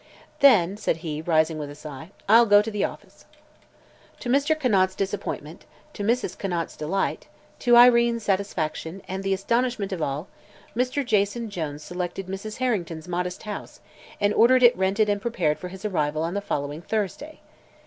"Then," 0.39 0.77
said 0.77 0.97
he, 1.05 1.21
rising 1.21 1.59
with 1.59 1.69
a 1.69 1.75
sigh, 1.75 2.09
"I'll 2.27 2.47
go 2.47 2.63
to 2.63 2.71
the 2.71 2.83
office." 2.83 3.25
To 4.21 4.29
Mr. 4.29 4.59
Conant's 4.59 4.95
disappointment, 4.95 5.65
to 5.93 6.01
Mrs. 6.03 6.35
Conant's 6.39 6.75
delight, 6.75 7.27
to 7.59 7.77
Irene's 7.77 8.23
satisfaction 8.23 9.03
and 9.07 9.21
the 9.23 9.35
astonishment 9.35 9.91
of 9.91 10.01
all, 10.01 10.27
Mr. 10.75 11.05
Jason 11.05 11.51
Jones 11.51 11.83
selected 11.83 12.25
Mrs. 12.25 12.57
Harrington's 12.57 13.07
modest 13.07 13.43
house 13.43 13.79
and 14.19 14.33
ordered 14.33 14.63
it 14.63 14.75
rented 14.75 15.07
and 15.07 15.21
prepared 15.21 15.59
for 15.59 15.67
his 15.67 15.85
arrival 15.85 16.23
on 16.23 16.33
the 16.33 16.41
following 16.41 16.81
Thursday. 16.81 17.39